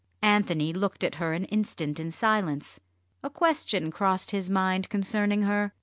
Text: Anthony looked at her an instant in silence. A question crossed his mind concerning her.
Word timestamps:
Anthony 0.23 0.73
looked 0.73 1.03
at 1.03 1.13
her 1.21 1.33
an 1.33 1.45
instant 1.45 1.99
in 1.99 2.09
silence. 2.09 2.79
A 3.21 3.29
question 3.29 3.91
crossed 3.91 4.31
his 4.31 4.49
mind 4.49 4.89
concerning 4.89 5.43
her. 5.43 5.75